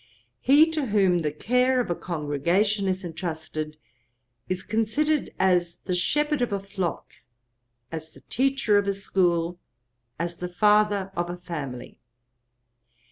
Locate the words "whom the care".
0.87-1.79